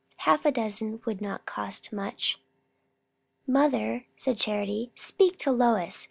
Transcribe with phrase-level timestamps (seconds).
[0.25, 2.39] Half a dozen would not cost much."
[3.45, 5.99] "Mother," said Charity, "speak to Lois!